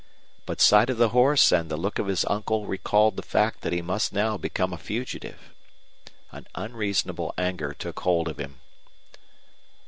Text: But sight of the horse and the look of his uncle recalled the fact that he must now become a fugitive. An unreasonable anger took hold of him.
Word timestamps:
But 0.47 0.59
sight 0.59 0.89
of 0.89 0.97
the 0.97 1.09
horse 1.09 1.51
and 1.51 1.69
the 1.69 1.77
look 1.77 1.99
of 1.99 2.07
his 2.07 2.25
uncle 2.25 2.65
recalled 2.65 3.17
the 3.17 3.21
fact 3.21 3.61
that 3.61 3.71
he 3.71 3.83
must 3.83 4.11
now 4.11 4.35
become 4.35 4.73
a 4.73 4.77
fugitive. 4.79 5.53
An 6.31 6.47
unreasonable 6.55 7.35
anger 7.37 7.73
took 7.75 7.99
hold 7.99 8.27
of 8.27 8.39
him. 8.39 8.61